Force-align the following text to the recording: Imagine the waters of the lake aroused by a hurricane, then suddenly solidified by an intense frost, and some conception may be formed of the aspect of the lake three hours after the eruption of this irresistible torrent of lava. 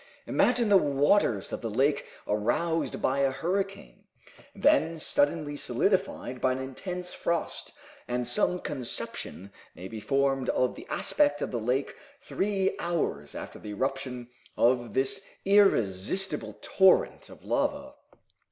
Imagine 0.25 0.69
the 0.69 0.77
waters 0.77 1.53
of 1.53 1.61
the 1.61 1.69
lake 1.69 2.07
aroused 2.27 3.03
by 3.03 3.19
a 3.19 3.29
hurricane, 3.29 4.05
then 4.55 4.97
suddenly 4.97 5.55
solidified 5.55 6.41
by 6.41 6.53
an 6.53 6.57
intense 6.57 7.13
frost, 7.13 7.73
and 8.07 8.25
some 8.25 8.59
conception 8.61 9.51
may 9.75 9.87
be 9.87 9.99
formed 9.99 10.49
of 10.49 10.73
the 10.73 10.87
aspect 10.89 11.39
of 11.39 11.51
the 11.51 11.59
lake 11.59 11.93
three 12.19 12.75
hours 12.79 13.35
after 13.35 13.59
the 13.59 13.69
eruption 13.69 14.27
of 14.57 14.95
this 14.95 15.23
irresistible 15.45 16.57
torrent 16.63 17.29
of 17.29 17.43
lava. 17.45 17.93